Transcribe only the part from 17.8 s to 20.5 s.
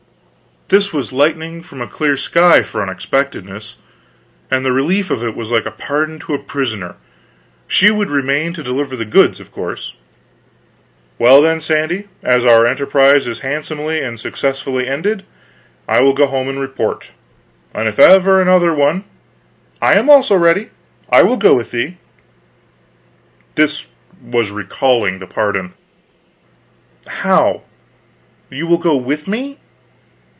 if ever another one" "I also am